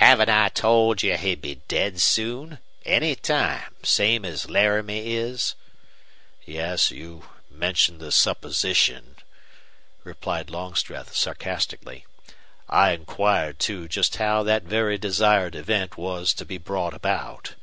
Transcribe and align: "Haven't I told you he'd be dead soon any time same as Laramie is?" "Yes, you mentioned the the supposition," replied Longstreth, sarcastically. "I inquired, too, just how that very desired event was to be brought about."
"Haven't 0.00 0.30
I 0.30 0.48
told 0.48 1.02
you 1.02 1.14
he'd 1.18 1.42
be 1.42 1.56
dead 1.68 2.00
soon 2.00 2.58
any 2.86 3.14
time 3.14 3.74
same 3.82 4.24
as 4.24 4.48
Laramie 4.48 5.14
is?" 5.14 5.56
"Yes, 6.46 6.90
you 6.90 7.28
mentioned 7.50 8.00
the 8.00 8.06
the 8.06 8.12
supposition," 8.12 9.16
replied 10.04 10.48
Longstreth, 10.48 11.14
sarcastically. 11.14 12.06
"I 12.66 12.92
inquired, 12.92 13.58
too, 13.58 13.88
just 13.88 14.16
how 14.16 14.42
that 14.44 14.62
very 14.62 14.96
desired 14.96 15.54
event 15.54 15.98
was 15.98 16.32
to 16.32 16.46
be 16.46 16.56
brought 16.56 16.94
about." 16.94 17.54